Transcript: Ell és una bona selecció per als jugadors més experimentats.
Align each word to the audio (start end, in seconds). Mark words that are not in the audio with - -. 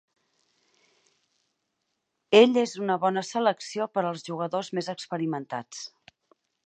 Ell 2.39 2.59
és 2.61 2.73
una 2.85 2.95
bona 3.03 3.25
selecció 3.27 3.89
per 3.99 4.05
als 4.13 4.27
jugadors 4.31 4.71
més 4.79 4.91
experimentats. 4.95 5.85